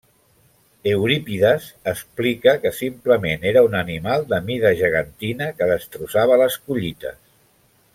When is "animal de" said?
3.83-4.43